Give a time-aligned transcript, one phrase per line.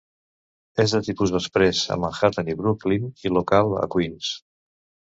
[0.83, 4.35] És de tipus exprés a Manhattan i Brooklyn i local a Queens.